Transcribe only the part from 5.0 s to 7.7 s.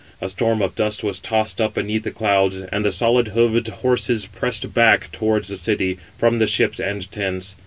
towards the city, from the ships and tents.